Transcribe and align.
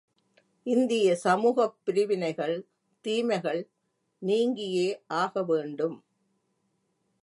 இந்திய 0.63 1.15
சமூகப் 1.15 1.77
பிரிவினைகள், 1.83 2.67
தீமைகள் 3.01 3.69
நீங்கியே 4.19 5.01
யாகவேண்டும். 5.09 5.97